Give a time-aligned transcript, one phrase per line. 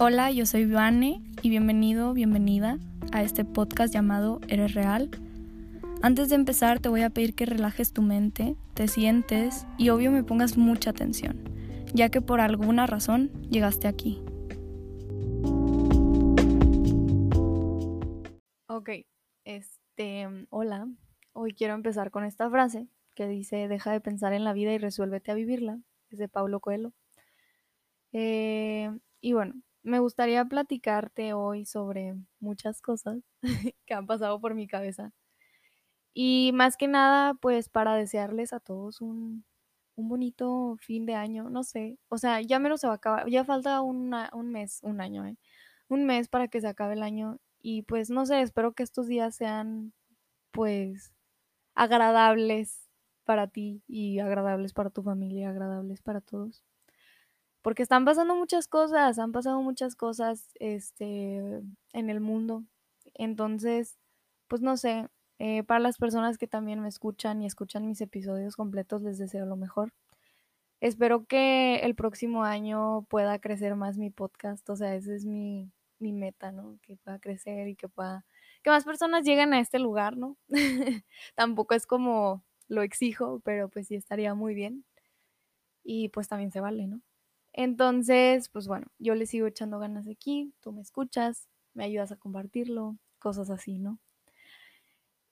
[0.00, 2.78] Hola, yo soy Vane y bienvenido, bienvenida
[3.10, 5.10] a este podcast llamado Eres Real.
[6.02, 10.12] Antes de empezar te voy a pedir que relajes tu mente, te sientes y obvio
[10.12, 11.42] me pongas mucha atención,
[11.94, 14.22] ya que por alguna razón llegaste aquí.
[18.68, 18.90] Ok,
[19.42, 20.86] este, hola,
[21.32, 22.86] hoy quiero empezar con esta frase
[23.16, 26.60] que dice, deja de pensar en la vida y resuélvete a vivirla, es de Paulo
[26.60, 26.92] Coelho.
[28.12, 33.18] Eh, y bueno, me gustaría platicarte hoy sobre muchas cosas
[33.86, 35.12] que han pasado por mi cabeza.
[36.14, 39.44] Y más que nada, pues para desearles a todos un,
[39.96, 41.98] bonito fin de año, no sé.
[42.08, 44.10] O sea, ya menos se va a acabar, ya falta un
[44.52, 45.36] mes, un año, ¿eh?
[45.88, 47.38] Un mes para que se acabe el año.
[47.60, 49.92] Y pues no sé, espero que estos días sean
[50.52, 51.12] pues
[51.74, 52.88] agradables
[53.24, 56.64] para ti y agradables para tu familia, agradables para todos
[57.68, 61.36] porque están pasando muchas cosas, han pasado muchas cosas este,
[61.92, 62.64] en el mundo.
[63.12, 63.98] Entonces,
[64.46, 65.06] pues no sé,
[65.38, 69.44] eh, para las personas que también me escuchan y escuchan mis episodios completos, les deseo
[69.44, 69.92] lo mejor.
[70.80, 75.70] Espero que el próximo año pueda crecer más mi podcast, o sea, esa es mi,
[75.98, 76.78] mi meta, ¿no?
[76.80, 78.24] Que pueda crecer y que pueda,
[78.62, 80.38] que más personas lleguen a este lugar, ¿no?
[81.34, 84.86] Tampoco es como lo exijo, pero pues sí estaría muy bien.
[85.84, 87.02] Y pues también se vale, ¿no?
[87.60, 92.16] Entonces, pues bueno, yo le sigo echando ganas aquí, tú me escuchas, me ayudas a
[92.16, 93.98] compartirlo, cosas así, ¿no?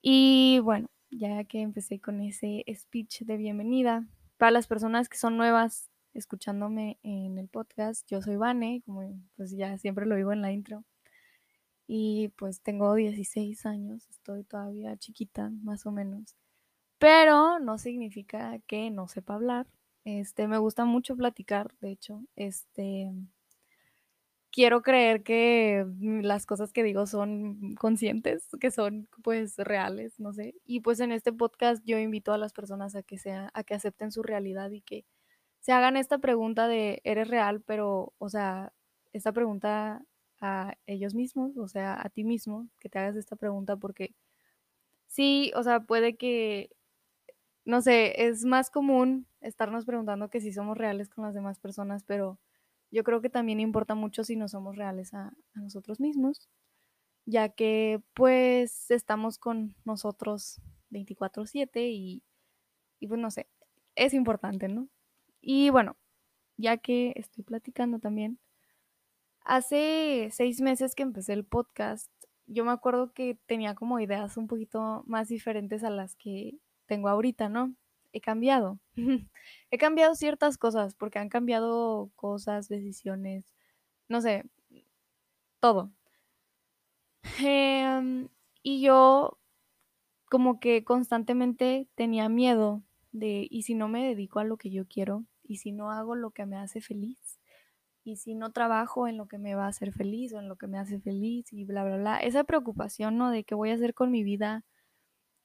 [0.01, 5.37] Y bueno, ya que empecé con ese speech de bienvenida, para las personas que son
[5.37, 9.03] nuevas escuchándome en el podcast, yo soy Vane, como
[9.37, 10.83] pues ya siempre lo digo en la intro.
[11.87, 16.35] Y pues tengo 16 años, estoy todavía chiquita, más o menos.
[16.97, 19.65] Pero no significa que no sepa hablar
[20.07, 22.23] este, me gusta mucho platicar, de hecho.
[22.37, 23.11] Este,
[24.53, 30.31] quiero creer que mm, las cosas que digo son conscientes, que son pues reales, no
[30.31, 30.55] sé.
[30.65, 33.73] Y pues en este podcast yo invito a las personas a que sea, a que
[33.73, 35.05] acepten su realidad y que
[35.59, 37.61] se hagan esta pregunta de ¿eres real?
[37.65, 38.71] Pero, o sea,
[39.11, 40.05] esta pregunta
[40.39, 44.15] a ellos mismos, o sea, a ti mismo, que te hagas esta pregunta porque
[45.07, 46.69] sí, o sea, puede que
[47.67, 52.03] no sé, es más común estarnos preguntando que si somos reales con las demás personas,
[52.03, 52.39] pero
[52.91, 56.49] yo creo que también importa mucho si no somos reales a, nosotros mismos,
[57.25, 62.23] ya que pues estamos con nosotros 24/7 y,
[62.99, 63.47] y pues no sé,
[63.95, 64.89] es importante, ¿no?
[65.41, 65.97] Y bueno,
[66.57, 68.39] ya que estoy platicando también,
[69.41, 72.11] hace seis meses que empecé el podcast,
[72.47, 77.09] yo me acuerdo que tenía como ideas un poquito más diferentes a las que tengo
[77.09, 77.75] ahorita, ¿no?
[78.17, 78.79] He cambiado.
[79.71, 83.53] He cambiado ciertas cosas porque han cambiado cosas, decisiones,
[84.09, 84.43] no sé,
[85.59, 85.91] todo.
[87.39, 88.29] Em,
[88.63, 89.37] y yo
[90.29, 94.87] como que constantemente tenía miedo de, ¿y si no me dedico a lo que yo
[94.87, 95.25] quiero?
[95.43, 97.39] ¿Y si no hago lo que me hace feliz?
[98.03, 100.55] ¿Y si no trabajo en lo que me va a hacer feliz o en lo
[100.55, 101.53] que me hace feliz?
[101.53, 102.17] Y bla, bla, bla.
[102.17, 103.29] Esa preocupación, ¿no?
[103.29, 104.65] De qué voy a hacer con mi vida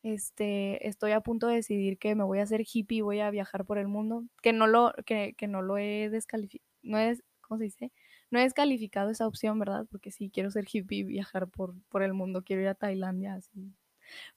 [0.02, 3.30] este, estoy a punto de decidir que me voy a hacer hippie y voy a
[3.30, 7.58] viajar por el mundo, que no lo, que, no lo he descalificado, no es, ¿cómo
[7.58, 7.92] se dice?
[8.30, 9.86] No he descalificado esa opción, ¿verdad?
[9.90, 13.34] Porque sí, quiero ser hippie y viajar por, por el mundo, quiero ir a Tailandia,
[13.34, 13.72] así.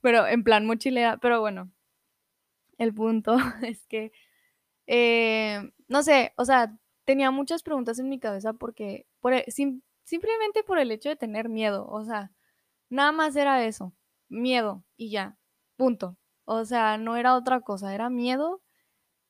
[0.01, 1.71] Pero en plan mochilera, pero bueno,
[2.77, 4.11] el punto es que,
[4.87, 9.45] eh, no sé, o sea, tenía muchas preguntas en mi cabeza porque, por, e,
[10.03, 12.31] simplemente por el hecho de tener miedo, o sea,
[12.89, 13.93] nada más era eso,
[14.29, 15.37] miedo y ya.
[15.77, 16.17] Punto.
[16.45, 18.61] O sea, no era otra cosa, era miedo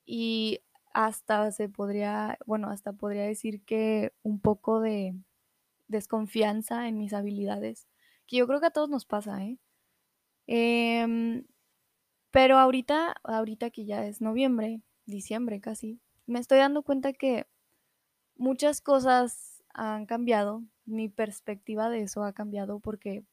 [0.05, 0.61] y
[0.93, 5.15] hasta se podría, bueno, hasta podría decir que un poco de
[5.87, 7.87] desconfianza en mis habilidades,
[8.27, 9.59] que yo creo que a todos nos pasa, ¿eh?
[10.47, 11.45] Em,
[12.31, 17.47] pero ahorita, ahorita que ya es noviembre, diciembre casi, me estoy dando cuenta que
[18.37, 23.25] muchas cosas han cambiado, mi perspectiva de eso ha cambiado porque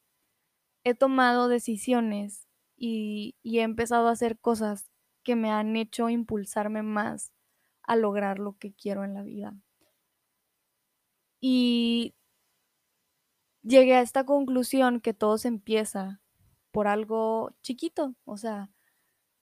[0.84, 2.48] he tomado decisiones
[2.84, 4.90] y, he empezado a hacer cosas
[5.22, 7.32] que me han hecho impulsarme más
[7.84, 9.54] a lograr lo que quiero en la vida.
[11.40, 12.14] Y
[13.62, 16.20] llegué a esta conclusión que todo se empieza
[16.72, 18.70] por algo chiquito, o sea,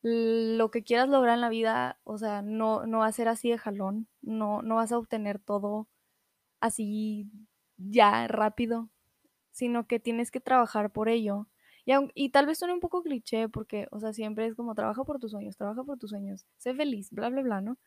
[0.02, 3.50] lo que quieras lograr en la vida, o sea, no, no va a ser así
[3.50, 5.88] de jalón, no, no vas a obtener todo
[6.60, 7.30] así
[7.78, 8.90] ya rápido,
[9.52, 11.49] sino que tienes que trabajar por ello
[11.86, 15.18] y, tal vez suene un poco cliché porque, o sea, siempre es como trabaja por
[15.18, 17.78] tus sueños, trabaja por tus sueños, sé feliz, bla, bla, bla, ¿no?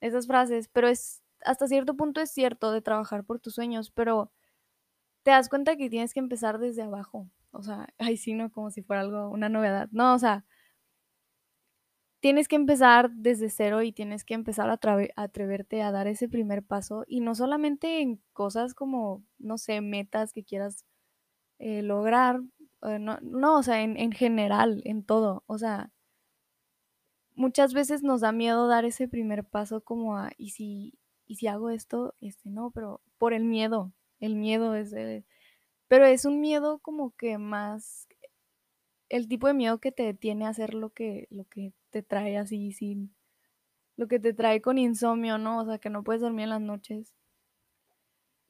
[0.00, 4.32] Esas frases, pero es hasta cierto punto es cierto de trabajar por tus sueños, pero
[5.24, 7.28] te das cuenta que tienes que empezar desde abajo.
[7.52, 9.88] O sea, ay, sí, no como si fuera algo, una novedad.
[9.92, 10.44] No, o sea,
[12.20, 14.78] tienes que empezar desde cero y tienes que empezar a,
[15.16, 20.32] atreverte a dar ese primer paso y no solamente en cosas como, no sé, metas
[20.32, 20.86] que quieras
[21.58, 22.40] eh, lograr,
[22.98, 25.90] no, no, o sea, en, en general, en todo, o sea,
[27.34, 31.46] muchas veces nos da miedo dar ese primer paso como a, ¿y si, y si
[31.46, 32.14] hago esto?
[32.20, 34.94] Este, no, pero por el miedo, el miedo es,
[35.88, 38.08] pero es un miedo como que más,
[39.08, 42.38] el tipo de miedo que te detiene a hacer lo que, lo que te trae
[42.38, 43.14] así, sin,
[43.96, 45.60] lo que te trae con insomnio, ¿no?
[45.60, 47.14] O sea, que no puedes dormir en las noches.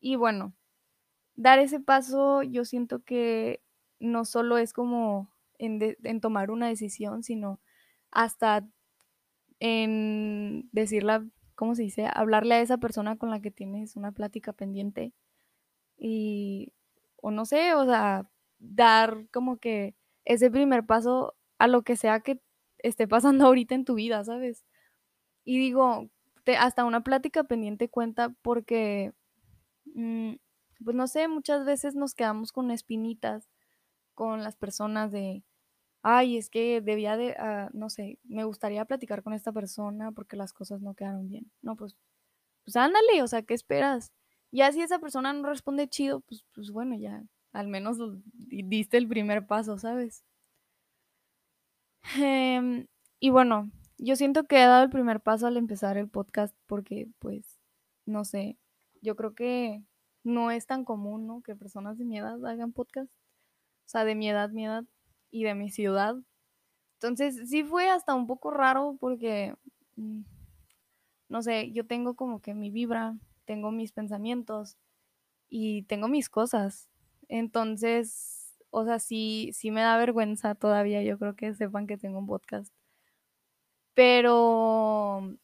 [0.01, 0.55] Y bueno,
[1.37, 3.64] dar ese paso yo siento que
[4.01, 7.61] no solo es como en, en tomar una decisión, sino
[8.11, 8.67] hasta
[9.61, 12.09] en decirla, ¿cómo se dice?
[12.13, 15.13] Hablarle a esa persona con la que tienes una plática pendiente
[15.97, 16.73] y,
[17.17, 19.95] o no sé, o sea, dar como que
[20.25, 22.41] ese primer paso a lo que sea que
[22.79, 24.65] esté pasando ahorita en tu vida, ¿sabes?
[25.45, 26.11] Y digo,
[26.45, 29.13] te, hasta una plática pendiente cuenta porque,
[29.95, 30.35] mm,
[30.85, 33.49] pues no sé, muchas veces nos quedamos con espinitas
[34.15, 35.45] con las personas de,
[36.03, 40.37] ay, es que debía de, ah, no sé, me gustaría platicar con esta persona porque
[40.37, 41.51] las cosas no quedaron bien.
[41.63, 41.97] No, pues,
[42.65, 44.13] pues ándale, o sea, ¿qué esperas?
[44.53, 47.99] Ya si esa persona no responde chido, pues, pues bueno, ya al menos
[48.35, 50.25] diste el primer paso, ¿sabes?
[52.17, 52.87] Em,
[53.21, 57.09] y bueno, yo siento que he dado el primer paso al empezar el podcast porque,
[57.19, 57.61] pues,
[58.07, 58.59] no sé,
[59.03, 59.83] yo creo que
[60.25, 61.43] no es tan común, ¿no?
[61.43, 63.11] Que personas de mi edad hagan podcast.
[63.87, 64.85] O sea, de mi edad, mi edad
[65.31, 66.17] y de mi ciudad.
[66.95, 69.55] Entonces, sí fue hasta un poco raro porque,
[69.97, 70.23] mm,
[71.29, 74.77] no sé, yo tengo como que mi vibra, tengo mis pensamientos
[75.49, 76.91] y tengo mis cosas.
[77.29, 82.19] Entonces, o sea, sí, sí me da vergüenza todavía, yo creo que sepan que tengo
[82.21, 82.73] un podcast.
[83.95, 85.37] Pero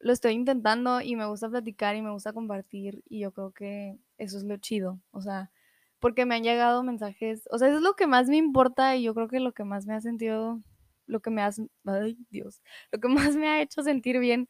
[0.00, 3.98] lo estoy intentando y me gusta platicar y me gusta compartir y yo creo que
[4.18, 5.00] eso es lo chido.
[5.12, 5.50] O sea,
[6.00, 9.02] porque me han llegado mensajes, o sea, eso es lo que más me importa y
[9.04, 10.60] yo creo que lo que más me ha sentido,
[11.06, 11.50] lo que me ha,
[11.86, 12.62] ay Dios,
[12.92, 14.48] lo que más me ha hecho sentir bien,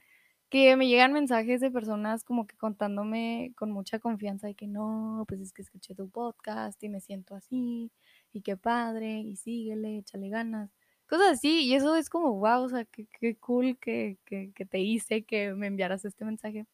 [0.50, 5.24] que me llegan mensajes de personas como que contándome con mucha confianza y que no,
[5.28, 7.90] pues es que escuché tu podcast y me siento así,
[8.32, 10.70] y qué padre, y síguele, échale ganas,
[11.08, 14.66] cosas así, y eso es como, wow, o sea, qué, qué cool que, que, que
[14.66, 16.66] te hice que me enviaras este mensaje.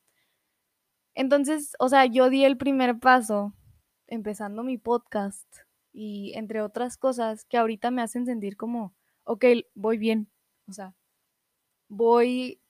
[1.14, 3.54] Entonces, o sea, yo di el primer paso
[4.10, 5.46] empezando mi podcast
[5.92, 10.28] y entre otras cosas que ahorita me hacen sentir como, ok, voy bien,
[10.68, 10.94] o sea,
[11.88, 12.60] voy,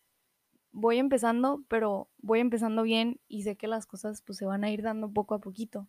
[0.73, 4.71] voy empezando, pero voy empezando bien y sé que las cosas pues se van a
[4.71, 5.89] ir dando poco a poquito,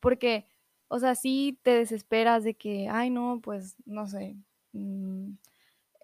[0.00, 0.46] porque,
[0.88, 4.36] o sea, sí te desesperas de que, ay, no, pues, no sé,
[4.72, 5.32] mm,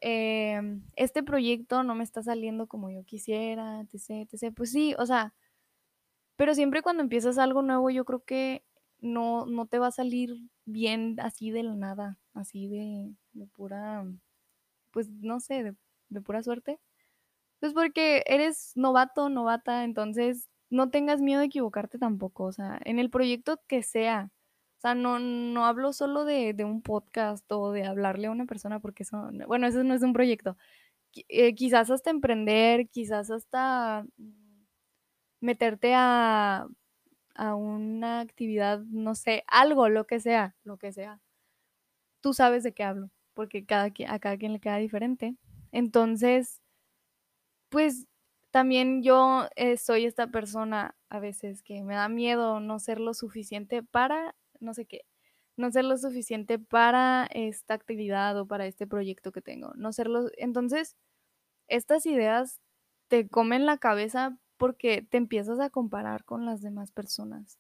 [0.01, 5.07] em, este proyecto no me está saliendo como yo quisiera, etc, etc, pues sí, o
[5.07, 5.35] sea,
[6.37, 8.65] pero siempre cuando empiezas algo nuevo, yo creo que
[9.01, 13.13] no, no te va a salir bien así de la nada, así de,
[13.55, 14.05] pura,
[14.93, 15.75] pues no sé,
[16.09, 16.79] de, pura suerte.
[17.61, 22.99] Pues porque eres novato, novata, entonces no tengas miedo de equivocarte tampoco, o sea, en
[22.99, 24.31] el proyecto que sea.
[24.79, 28.81] O sea, no, no hablo solo de, un podcast o de hablarle a una persona
[28.81, 30.57] porque eso, bueno, eso no es un proyecto.
[31.29, 34.07] Eh, quizás hasta emprender, quizás hasta
[35.41, 36.69] meterte a
[37.39, 41.21] a una actividad, no sé, algo, lo que sea, lo que sea.
[42.21, 45.37] Tú sabes de qué hablo, porque cada, a cada quien le queda diferente.
[45.73, 46.61] Entonces,
[47.69, 48.07] pues
[48.51, 53.15] también yo eh, soy esta persona a veces que me da miedo no ser lo
[53.15, 55.03] suficiente para, no sé qué,
[55.57, 60.31] no ser lo suficiente para esta actividad o para este proyecto que tengo, no serlo.
[60.39, 60.97] Entonces,
[61.69, 62.61] estas ideas
[63.09, 67.59] te comen la cabeza porque te empiezas a comparar con las demás personas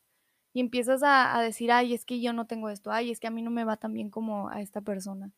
[0.52, 3.30] y empiezas a, decir, ay, es que yo no tengo esto, ay, es que a
[3.30, 5.32] mí no me va tan bien como a esta persona.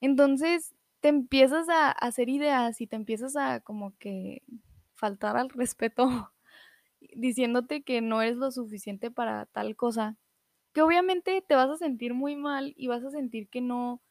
[0.00, 4.42] Entonces te empiezas a, hacer ideas y te empiezas a como que
[4.94, 6.32] faltar al respeto
[7.14, 10.16] diciéndote que no eres lo suficiente para tal cosa,
[10.72, 14.02] que obviamente te vas a sentir muy mal y vas a sentir que no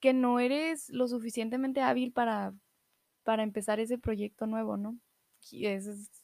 [0.00, 2.54] que no eres lo suficientemente hábil para
[3.24, 4.98] para empezar ese proyecto nuevo, ¿no?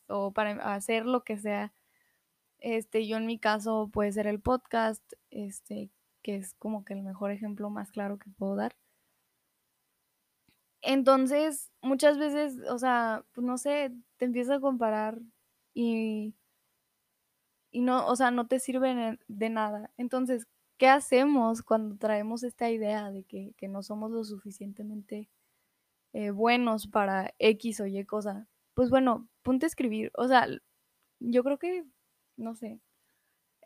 [0.09, 1.73] O para hacer lo que sea.
[2.59, 5.91] Este, yo en mi caso puede ser el podcast, este,
[6.23, 8.77] que es como que el mejor ejemplo más claro que puedo dar.
[10.83, 15.19] Entonces, muchas veces, o sea, pues no sé, te empiezas a comparar
[15.75, 16.35] y,
[17.71, 19.91] y no, o sea, no te sirve de nada.
[19.97, 20.47] Entonces,
[20.79, 25.29] ¿qué hacemos cuando traemos esta idea de que, que no somos lo suficientemente
[26.13, 28.49] eh, buenos para X o Y cosa?
[28.77, 30.11] Pues bueno, ponte a escribir.
[30.15, 30.47] O sea,
[31.19, 31.85] yo creo que,
[32.37, 32.79] no sé.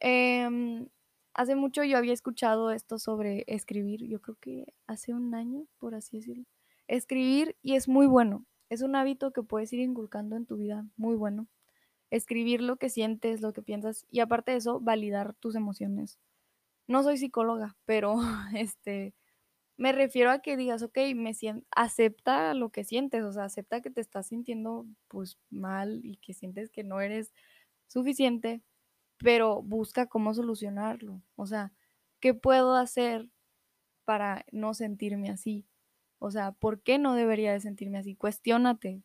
[0.00, 0.88] Em,
[1.35, 5.95] hace mucho yo había escuchado esto sobre escribir, yo creo que hace un año, por
[5.97, 6.45] así decirlo.
[6.88, 8.47] Escribir y es muy bueno.
[8.71, 11.49] Es un hábito que puedes ir inculcando en tu vida, muy bueno.
[12.11, 16.21] Escribir lo que sientes, lo que piensas y aparte de eso, validar tus emociones.
[16.88, 18.17] No soy psicóloga, pero
[18.57, 19.14] este
[19.80, 21.32] me refiero a que digas, ok, me
[21.70, 26.34] acepta lo que sientes, o sea, acepta que te estás sintiendo pues mal y que
[26.34, 27.32] sientes que no eres
[27.87, 28.62] suficiente,
[29.16, 31.22] pero busca cómo solucionarlo.
[31.34, 31.72] O sea,
[32.20, 33.30] ¿qué puedo hacer
[34.04, 35.66] para no sentirme así?
[36.18, 38.16] O sea, ¿por qué no debería de sentirme así?
[38.16, 39.02] Cuestiónate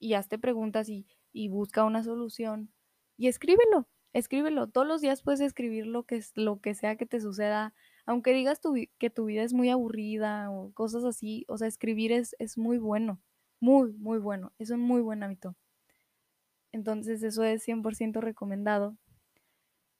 [0.00, 2.72] y hazte preguntas y, y busca una solución
[3.16, 4.68] y escríbelo, escríbelo.
[4.70, 7.74] Todos los días puedes escribir lo que, lo que sea que te suceda,
[8.10, 12.10] aunque digas tu, que tu vida es muy aburrida o cosas así, o sea, escribir
[12.10, 13.20] es, es muy bueno,
[13.60, 15.54] muy, muy bueno, es un muy buen hábito.
[16.72, 18.96] Entonces eso es 100% recomendado.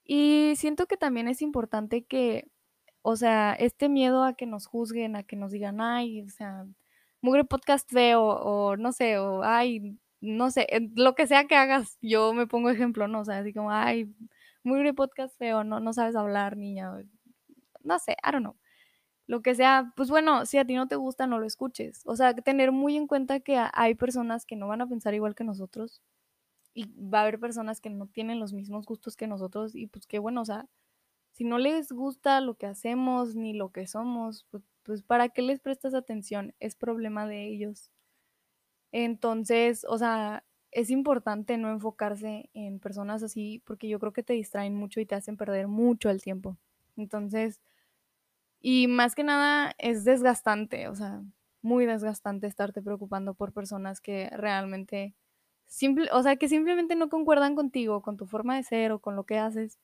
[0.05, 2.49] Y siento que también es importante que,
[3.03, 6.67] o sea, este miedo a que nos juzguen, a que nos digan, ay, o sea,
[7.21, 11.97] mugre podcast feo, o no sé, o ay, no sé, lo que sea que hagas,
[12.03, 13.21] yo me pongo ejemplo, ¿no?
[13.21, 14.13] O sea, así como, ay,
[14.65, 16.93] mugre podcast feo, no, no sabes hablar, niña,
[17.85, 18.57] no sé, I don't know.
[19.27, 22.03] Lo que sea, pues bueno, si a ti no te gusta, no lo escuches.
[22.07, 25.35] O sea, tener muy en cuenta que hay personas que no van a pensar igual
[25.37, 26.03] que nosotros
[26.75, 30.07] y va a haber personas que no tienen los mismos gustos que nosotros y pues
[30.07, 30.69] qué bueno, o sea,
[31.33, 35.43] si no les gusta lo que hacemos ni lo que somos, pues, pues ¿para qué
[35.43, 36.55] les prestas atención?
[36.61, 37.93] Es problema de ellos.
[38.93, 44.33] Entonces, o sea, es importante no enfocarse en personas así porque yo creo que te
[44.35, 46.57] distraen mucho y te hacen perder mucho el tiempo.
[47.01, 47.61] Entonces,
[48.61, 51.23] y más que nada es desgastante, o sea,
[51.63, 55.15] muy desgastante estarte preocupando por personas que realmente
[55.67, 59.17] simple, o sea, que simplemente no concuerdan contigo, con tu forma de ser o con
[59.17, 59.79] lo que haces.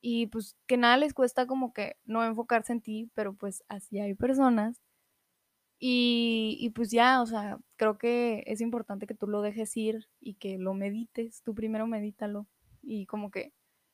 [0.00, 4.00] Y pues que nada les cuesta como que no enfocarse en ti, pero pues así
[4.00, 4.80] hay personas.
[5.78, 10.08] Y, y pues ya, o sea, creo que es importante que tú lo dejes ir
[10.20, 12.46] y que lo medites, tú primero medítalo
[12.82, 13.52] y como que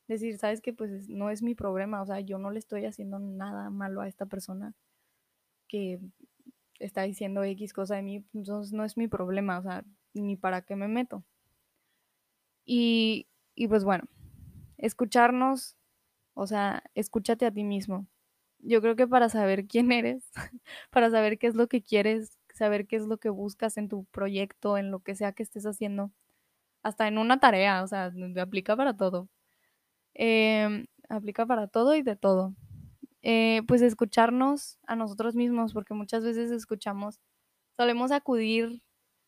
[0.09, 3.19] decir, sabes que pues no es mi problema, o sea, yo no le estoy haciendo
[3.19, 4.75] nada malo a esta persona
[5.69, 6.01] que
[6.79, 10.63] está diciendo X cosa de mí, entonces no es mi problema, o sea, ni para
[10.63, 11.25] qué me meto.
[12.65, 14.05] Y, y pues bueno,
[14.79, 15.77] escucharnos,
[16.35, 18.09] o sea, escúchate a ti mismo.
[18.61, 20.31] Yo creo que para saber quién eres,
[20.91, 24.05] para saber qué es lo que quieres, saber qué es lo que buscas en tu
[24.07, 26.13] proyecto, en lo que sea que estés haciendo,
[26.83, 29.29] hasta en una tarea, o sea, aplica para todo.
[30.15, 32.55] Eh, aplica para todo y de todo.
[33.23, 37.21] Eh, pues escucharnos a nosotros mismos, porque muchas veces escuchamos,
[37.77, 38.83] solemos acudir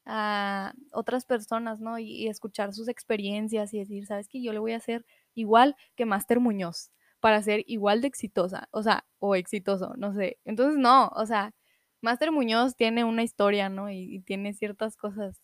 [0.07, 1.99] a otras personas, ¿no?
[1.99, 4.43] Y, escuchar sus experiencias y decir, ¿sabes qué?
[4.43, 8.83] Yo le voy a hacer igual que Master Muñoz para ser igual de exitosa, o
[8.83, 10.39] sea, o exitoso, no sé.
[10.45, 11.55] Entonces, no, o sea,
[12.03, 13.91] Master Muñoz tiene una historia, ¿no?
[13.91, 15.41] Y tiene ciertas cosas.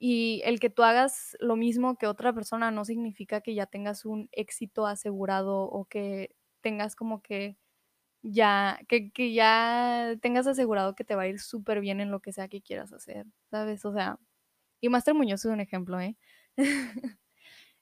[0.00, 4.06] Y el que tú hagas lo mismo que otra persona no significa que ya tengas
[4.06, 7.58] un éxito asegurado o que tengas como que
[8.22, 12.20] ya, que, que ya tengas asegurado que te va a ir súper bien en lo
[12.20, 13.84] que sea que quieras hacer, ¿sabes?
[13.84, 14.18] O sea,
[14.80, 16.16] y Master Muñoz es un ejemplo, ¿eh?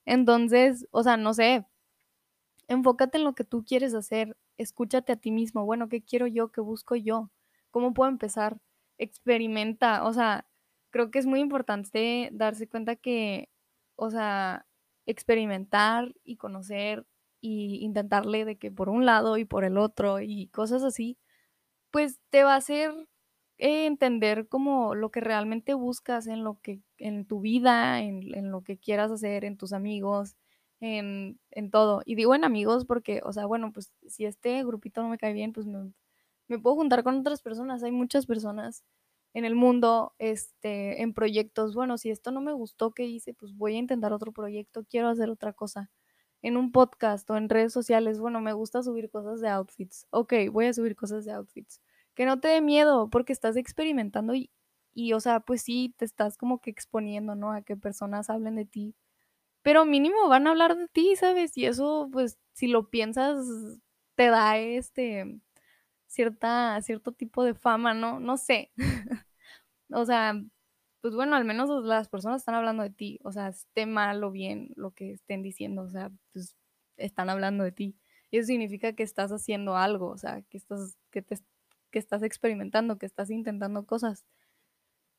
[0.07, 1.67] Entonces, o sea, no sé,
[2.69, 6.51] enfócate en lo que tú quieres hacer, escúchate a ti mismo, bueno, ¿qué quiero yo?
[6.53, 7.31] ¿Qué busco yo?
[7.71, 8.59] ¿Cómo puedo empezar?
[8.99, 10.48] Experimenta, o sea,
[10.90, 13.50] creo que es muy importante darse cuenta que,
[13.97, 14.66] o sea,
[15.07, 17.07] experimentar y conocer
[17.40, 21.18] y intentarle de que por un lado y por el otro y cosas así,
[21.90, 22.92] pues te va a hacer
[23.59, 28.50] eh, entender como lo que realmente buscas en lo que, en tu vida, en, en
[28.52, 30.37] lo que quieras hacer, en tus amigos,
[30.80, 32.02] en, en, todo.
[32.04, 35.33] Y digo en amigos porque, o sea, bueno, pues si este grupito no me cae
[35.33, 35.92] bien, pues me,
[36.49, 37.83] me puedo juntar con otras personas.
[37.83, 38.85] Hay muchas personas
[39.35, 41.75] en el mundo, este, en proyectos.
[41.75, 45.08] Bueno, si esto no me gustó que hice, pues voy a intentar otro proyecto, quiero
[45.08, 45.90] hacer otra cosa
[46.42, 50.06] en un podcast o en redes sociales, bueno, me gusta subir cosas de outfits.
[50.11, 51.80] Ok, voy a subir cosas de outfits.
[52.14, 54.50] Que no te dé miedo porque estás experimentando y,
[54.94, 57.52] y, o sea, pues sí, te estás como que exponiendo, ¿no?
[57.52, 58.94] A que personas hablen de ti.
[59.62, 61.56] Pero mínimo van a hablar de ti, ¿sabes?
[61.56, 63.38] Y eso, pues, si lo piensas,
[64.16, 65.40] te da este,
[66.09, 68.19] cierta, cierto tipo de fama, ¿no?
[68.21, 68.73] No sé.
[69.91, 70.35] o sea,
[71.00, 74.31] pues bueno, al menos las personas están hablando de ti, o sea, esté mal o
[74.33, 76.57] bien lo que estén diciendo, o sea, pues
[76.97, 77.97] están hablando de ti.
[78.31, 81.38] Y eso significa que estás haciendo algo, o sea, que estás, que te,
[81.91, 84.25] que estás experimentando, que estás intentando cosas.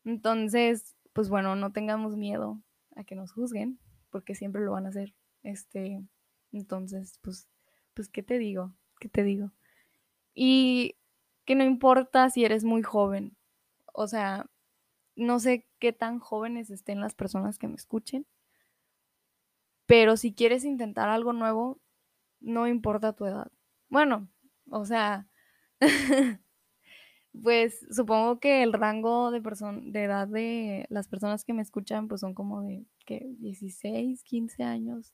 [0.03, 2.61] Entonces, pues bueno, no tengamos miedo
[2.95, 3.79] a que nos juzguen,
[4.09, 5.15] porque siempre lo van a hacer.
[5.43, 6.03] Este,
[6.51, 7.47] entonces, pues,
[7.93, 8.73] pues, ¿qué te digo?
[8.99, 9.51] ¿Qué te digo?
[10.41, 10.95] Y
[11.43, 13.35] que no importa si eres muy joven,
[13.93, 14.49] o sea,
[15.17, 18.25] no sé qué tan jóvenes estén las personas que me escuchen,
[19.85, 21.81] pero si quieres intentar algo nuevo,
[22.39, 23.51] no importa tu edad.
[23.89, 24.29] Bueno,
[24.69, 25.27] o sea,
[27.43, 32.21] pues supongo que el rango de, de edad de las personas que me escuchan pues
[32.21, 35.13] son como de que 16, 15 años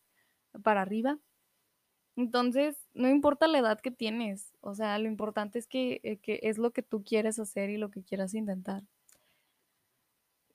[0.63, 1.17] para arriba.
[2.17, 6.39] Entonces, no importa la edad que tienes, o sea, lo importante es que, eh, que
[6.43, 8.83] es lo que tú quieres hacer y lo que quieras intentar.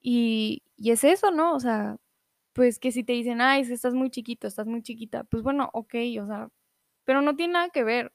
[0.02, 1.54] Y, y es eso, ¿no?
[1.54, 1.96] O sea,
[2.54, 5.70] pues que si te dicen, ay, si estás muy chiquito, estás muy chiquita, pues bueno,
[5.74, 6.50] ok, o sea,
[7.04, 8.12] pero no tiene nada que ver.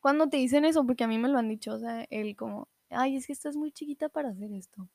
[0.00, 2.68] Cuando te dicen eso, porque a mí me lo han dicho, o sea, él como,
[2.90, 4.88] ay, es que estás muy chiquita para hacer esto.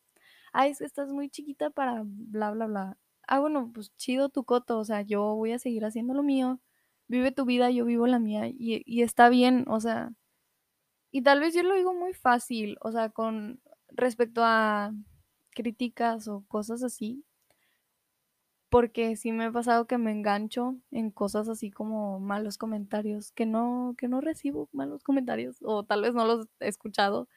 [0.54, 2.98] Ay, es que estás muy chiquita para bla, bla, bla.
[3.28, 6.60] Ah, bueno, pues chido tu coto, o sea, yo voy a seguir haciendo lo mío.
[7.10, 8.48] Vive tu vida, yo vivo la mía.
[8.48, 10.12] Y, y está bien, o sea.
[11.12, 14.92] Y tal vez yo lo digo muy fácil, o sea, con respecto a
[15.52, 17.24] críticas o cosas así.
[18.70, 23.48] Porque sí me ha pasado que me engancho en cosas así como malos comentarios, que
[23.48, 27.28] no, que no recibo malos comentarios, o tal vez no los he escuchado.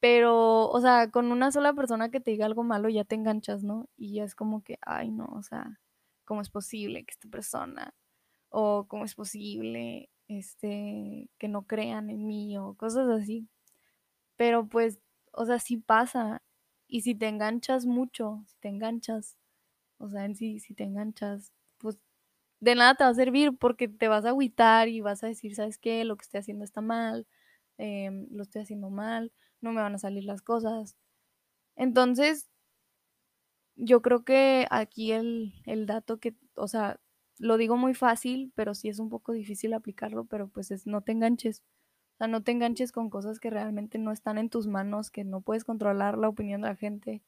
[0.00, 3.64] Pero, o sea, con una sola persona que te diga algo malo ya te enganchas,
[3.64, 3.88] ¿no?
[3.96, 5.80] Y ya es como que, ay, no, o sea,
[6.26, 7.94] ¿cómo es posible que esta persona,
[8.56, 13.48] o cómo es posible, este, que no crean en mí, o cosas así.
[14.36, 15.00] Pero pues,
[15.32, 16.42] o sea, sí pasa.
[16.88, 19.38] Y si te enganchas mucho, si te enganchas,
[19.98, 21.98] o sea, en sí, si te enganchas, pues
[22.60, 25.54] de nada te va a servir porque te vas a agüitar y vas a decir,
[25.56, 26.04] ¿sabes qué?
[26.04, 27.26] Lo que estoy haciendo está mal,
[27.78, 30.96] em, lo estoy haciendo mal, no me van a salir las cosas.
[31.76, 32.50] Entonces,
[33.76, 37.00] yo creo que aquí el, el dato que, o sea,
[37.38, 41.02] lo digo muy fácil, pero sí es un poco difícil aplicarlo, pero pues es no
[41.02, 41.62] te enganches.
[42.14, 45.24] O sea, no te enganches con cosas que realmente no están en tus manos, que
[45.24, 47.22] no puedes controlar la opinión de la gente.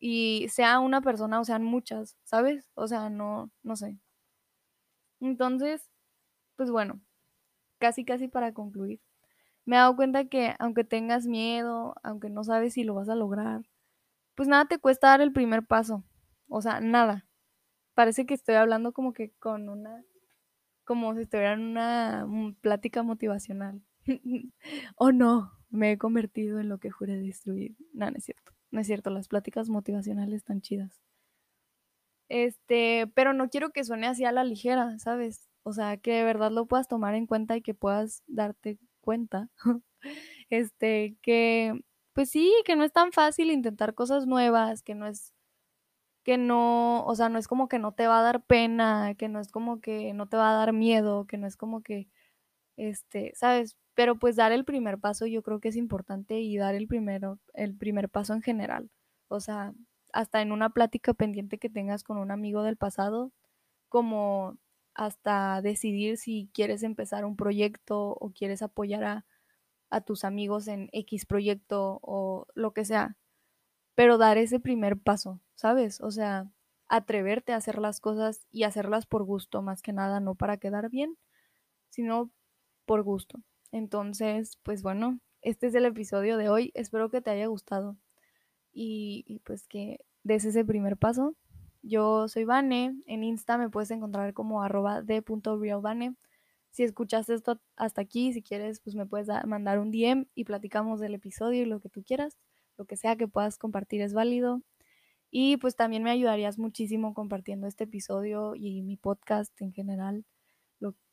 [0.00, 2.68] Y sea una persona o sean muchas, ¿sabes?
[2.74, 3.98] O sea, no, no sé.
[5.20, 5.90] Entonces,
[6.56, 7.00] pues bueno,
[7.78, 9.00] casi casi para concluir.
[9.66, 13.16] Me he dado cuenta que aunque tengas miedo, aunque no sabes si lo vas a
[13.16, 13.62] lograr,
[14.36, 16.04] pues nada te cuesta dar el primer paso.
[16.48, 17.26] O sea, nada.
[18.00, 20.02] Parece que estoy hablando como que con una,
[20.84, 22.26] como si estuviera en una
[22.62, 23.82] plática motivacional.
[24.96, 27.76] oh no, me he convertido en lo que juré destruir.
[27.92, 28.52] No, no es cierto.
[28.70, 31.02] No es cierto, las pláticas motivacionales están chidas.
[32.30, 35.50] Este, pero no quiero que suene así a la ligera, ¿sabes?
[35.62, 39.50] O sea, que de verdad lo puedas tomar en cuenta y que puedas darte cuenta.
[40.48, 41.78] este, que
[42.14, 45.34] pues sí, que no es tan fácil intentar cosas nuevas, que no es
[46.30, 49.28] que no, o sea, no es como que no te va a dar pena, que
[49.28, 52.08] no es como que no te va a dar miedo, que no es como que
[52.76, 53.76] este, ¿sabes?
[53.94, 57.40] Pero pues dar el primer paso yo creo que es importante y dar el primero,
[57.54, 58.90] el primer paso en general.
[59.28, 59.74] O sea,
[60.12, 63.32] hasta en una plática pendiente que tengas con un amigo del pasado,
[63.88, 64.56] como
[64.94, 69.26] hasta decidir si quieres empezar un proyecto o quieres apoyar a,
[69.90, 73.16] a tus amigos en X proyecto o lo que sea.
[74.00, 76.00] Pero dar ese primer paso, ¿sabes?
[76.00, 76.50] O sea,
[76.88, 80.88] atreverte a hacer las cosas y hacerlas por gusto, más que nada, no para quedar
[80.88, 81.18] bien,
[81.90, 82.30] sino
[82.86, 83.40] por gusto.
[83.72, 86.70] Entonces, pues bueno, este es el episodio de hoy.
[86.72, 87.98] Espero que te haya gustado
[88.72, 91.36] y, pues que des ese primer paso.
[91.82, 96.16] Yo soy Vane, en Insta me puedes encontrar como arroba de.realvane.
[96.70, 101.00] Si escuchaste esto hasta aquí, si quieres, pues me puedes mandar un DM y platicamos
[101.00, 102.38] del episodio y lo que tú quieras.
[102.80, 104.62] Lo que sea que puedas compartir es válido.
[105.30, 110.24] Y pues también me ayudarías muchísimo compartiendo este episodio y mi podcast en general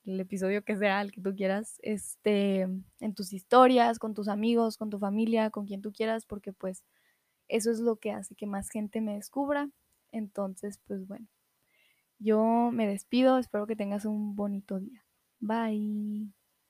[0.08, 4.78] el episodio que sea, el que tú quieras, este, en tus historias, con tus amigos,
[4.78, 6.86] con tu familia, con quien tú quieras, porque pues
[7.48, 9.70] eso es lo que hace que más gente me descubra.
[10.12, 11.28] Entonces, pues bueno,
[12.20, 15.06] yo me despido, espero que tengas un bonito día.
[15.40, 16.37] Bye.